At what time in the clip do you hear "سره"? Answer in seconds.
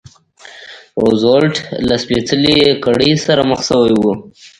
3.25-3.41